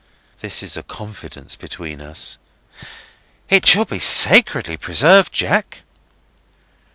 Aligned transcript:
This 0.39 0.63
is 0.63 0.75
a 0.75 0.81
confidence 0.81 1.55
between 1.55 2.01
us." 2.01 2.39
"It 3.51 3.67
shall 3.67 3.85
be 3.85 3.99
sacredly 3.99 4.75
preserved, 4.75 5.31
Jack." 5.31 5.83